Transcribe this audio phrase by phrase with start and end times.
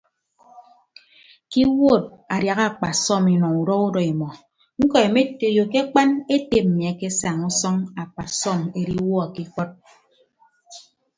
[1.49, 2.03] Ke iwuod
[2.33, 4.27] adiaha akpasọm inọ udọ udọ imọ
[4.81, 9.69] ñkọ emetoiyo ke akpan ete mmi akesaña usʌñ akpasọm ediwuọ ke ikọd.